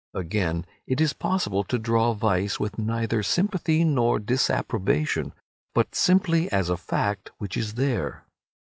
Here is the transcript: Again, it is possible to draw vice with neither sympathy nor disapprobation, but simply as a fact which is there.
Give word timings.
Again, 0.15 0.65
it 0.87 0.99
is 0.99 1.13
possible 1.13 1.63
to 1.65 1.77
draw 1.77 2.13
vice 2.13 2.59
with 2.59 2.79
neither 2.79 3.21
sympathy 3.21 3.83
nor 3.83 4.17
disapprobation, 4.17 5.31
but 5.75 5.93
simply 5.93 6.51
as 6.51 6.71
a 6.71 6.75
fact 6.77 7.29
which 7.37 7.55
is 7.55 7.75
there. 7.75 8.23